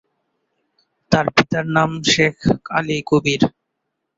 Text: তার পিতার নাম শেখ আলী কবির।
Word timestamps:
তার 1.11 1.25
পিতার 1.35 1.65
নাম 1.75 1.91
শেখ 2.11 2.35
আলী 2.77 2.97
কবির। 3.09 3.41